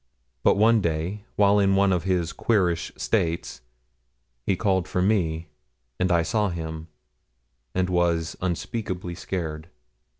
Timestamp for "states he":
2.99-4.55